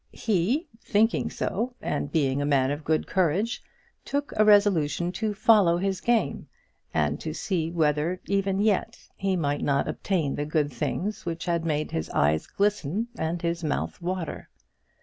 He 0.13 0.67
thinking 0.83 1.29
so, 1.29 1.75
and 1.79 2.11
being 2.11 2.41
a 2.41 2.45
man 2.47 2.71
of 2.71 2.83
good 2.83 3.05
courage, 3.05 3.61
took 4.03 4.33
a 4.35 4.43
resolution 4.43 5.11
to 5.11 5.35
follow 5.35 5.77
his 5.77 6.01
game, 6.01 6.47
and 6.91 7.19
to 7.19 7.35
see 7.35 7.69
whether 7.69 8.19
even 8.25 8.59
yet 8.59 8.97
he 9.15 9.35
might 9.35 9.61
not 9.61 9.87
obtain 9.87 10.33
the 10.33 10.45
good 10.47 10.73
things 10.73 11.23
which 11.23 11.45
had 11.45 11.65
made 11.65 11.91
his 11.91 12.09
eyes 12.09 12.47
glisten 12.47 13.09
and 13.15 13.43
his 13.43 13.63
mouth 13.63 14.01
water. 14.01 14.49